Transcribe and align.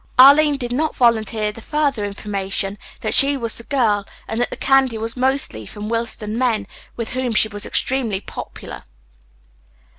Arline 0.17 0.57
did 0.57 0.71
not 0.71 0.95
volunteer 0.95 1.51
the 1.51 1.61
further 1.61 2.03
information 2.03 2.79
that 3.01 3.13
she 3.13 3.37
was 3.37 3.55
the 3.59 3.63
"girl" 3.65 4.03
and 4.27 4.39
that 4.41 4.49
the 4.49 4.57
candy 4.57 4.97
was 4.97 5.15
mostly 5.15 5.63
from 5.63 5.89
Willston 5.89 6.39
men, 6.39 6.65
with 6.97 7.09
whom 7.11 7.33
she 7.33 7.47
was 7.47 7.67
extremely 7.67 8.19
popular. 8.19 8.85